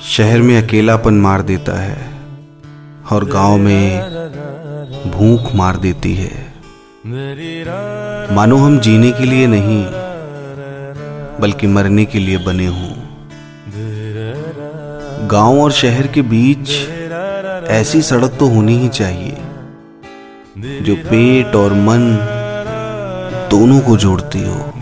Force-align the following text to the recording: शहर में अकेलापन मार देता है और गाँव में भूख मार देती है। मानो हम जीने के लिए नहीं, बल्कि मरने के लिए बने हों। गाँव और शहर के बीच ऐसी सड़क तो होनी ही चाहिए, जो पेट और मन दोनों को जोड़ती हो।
शहर 0.00 0.42
में 0.42 0.56
अकेलापन 0.56 1.14
मार 1.14 1.42
देता 1.42 1.72
है 1.80 1.96
और 3.12 3.24
गाँव 3.24 3.56
में 3.56 4.00
भूख 5.10 5.54
मार 5.54 5.76
देती 5.76 6.14
है। 6.14 6.30
मानो 8.34 8.56
हम 8.56 8.78
जीने 8.78 9.10
के 9.12 9.24
लिए 9.24 9.46
नहीं, 9.46 9.84
बल्कि 11.40 11.66
मरने 11.66 12.04
के 12.04 12.18
लिए 12.18 12.38
बने 12.38 12.66
हों। 12.66 12.94
गाँव 15.28 15.60
और 15.60 15.72
शहर 15.72 16.06
के 16.06 16.22
बीच 16.22 16.70
ऐसी 17.70 18.02
सड़क 18.02 18.36
तो 18.38 18.48
होनी 18.48 18.78
ही 18.78 18.88
चाहिए, 18.90 19.36
जो 20.82 20.94
पेट 21.04 21.56
और 21.56 21.72
मन 21.80 22.10
दोनों 23.50 23.80
को 23.80 23.96
जोड़ती 23.96 24.42
हो। 24.44 24.72